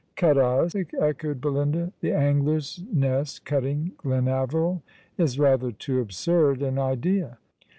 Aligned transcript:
"Cut 0.15 0.35
us!" 0.35 0.73
echoed 0.99 1.41
Belinda;" 1.41 1.93
the 2.01 2.11
Angler's 2.11 2.83
Nest 2.91 3.45
cutting 3.45 3.91
Glenaveril 4.03 4.81
is 5.15 5.37
rather 5.37 5.71
too 5.71 5.99
absurd 5.99 6.63
an 6.63 6.79
idea." 6.79 7.37